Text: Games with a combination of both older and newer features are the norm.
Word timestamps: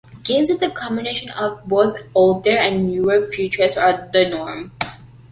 Games 0.23 0.49
with 0.49 0.63
a 0.63 0.71
combination 0.71 1.29
of 1.29 1.63
both 1.67 1.95
older 2.15 2.57
and 2.57 2.87
newer 2.89 3.23
features 3.23 3.77
are 3.77 4.09
the 4.11 4.27
norm. 4.27 4.71